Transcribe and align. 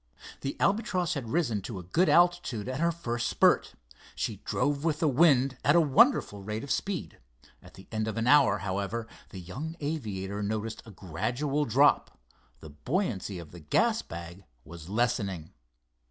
The 0.39 0.59
Albatross 0.59 1.13
had 1.13 1.29
risen 1.29 1.61
to 1.61 1.77
a 1.77 1.83
good 1.83 2.09
altitude 2.09 2.67
at 2.67 2.79
her 2.79 2.91
first 2.91 3.27
spurt. 3.29 3.75
She 4.15 4.37
drove 4.37 4.83
with 4.83 4.99
the 4.99 5.07
wind 5.07 5.57
at 5.63 5.75
a 5.75 5.79
wonderful 5.79 6.41
rate 6.41 6.63
of 6.63 6.71
speed. 6.71 7.19
At 7.61 7.75
the 7.75 7.87
end 7.91 8.07
of 8.07 8.17
an 8.17 8.25
hour, 8.25 8.57
however, 8.65 9.07
the 9.29 9.39
young 9.39 9.75
aviator 9.79 10.41
noticed 10.41 10.81
a 10.87 10.91
gradual 10.91 11.65
drop. 11.65 12.17
The 12.61 12.71
buoyancy 12.71 13.37
of 13.37 13.51
the 13.51 13.59
gas 13.59 14.01
bag 14.01 14.43
was 14.65 14.89
lessening. 14.89 15.53